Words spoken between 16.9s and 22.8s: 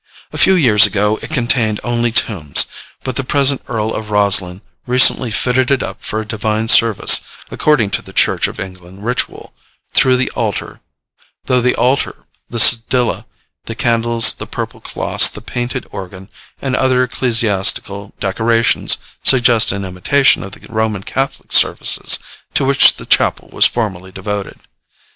ecclesiastical decorations suggest an imitation of the Roman Catholic services, to